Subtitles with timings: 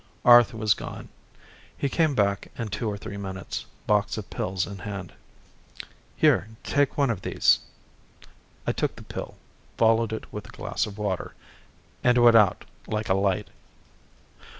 [0.25, 1.09] Arth was gone.
[1.77, 5.13] He came back in two or three minutes, box of pills in hand.
[6.15, 7.59] "Here, take one of these."
[8.65, 9.35] I took the pill,
[9.77, 11.35] followed it with a glass of water.
[12.03, 13.49] And went out like a light.